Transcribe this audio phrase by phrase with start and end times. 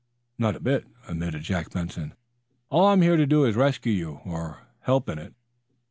[0.39, 2.15] "Not a bit," admitted Jack Benson.
[2.71, 5.35] "All I'm here to do is to rescue you, or help in it."